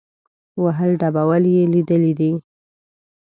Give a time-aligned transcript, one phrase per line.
[0.63, 2.31] وهل ډبول یې لیدلي دي.